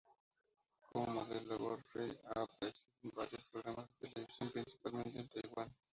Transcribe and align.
Como 0.81 1.05
modelo 1.13 1.59
Godfrey 1.59 2.11
ha 2.29 2.41
aparecido 2.41 2.91
en 3.03 3.11
varios 3.13 3.43
programas 3.51 3.85
de 3.99 4.07
televisión, 4.07 4.49
principalmente 4.49 5.19
en 5.19 5.27
Taiwán. 5.29 5.71